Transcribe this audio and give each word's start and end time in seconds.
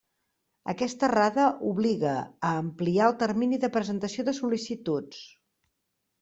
Aquesta 0.71 1.05
errada 1.07 1.45
obliga 1.71 2.13
a 2.21 2.55
ampliar 2.63 3.07
el 3.11 3.15
termini 3.21 3.61
de 3.67 3.71
presentació 3.77 4.27
de 4.31 4.37
sol·licituds. 4.41 5.23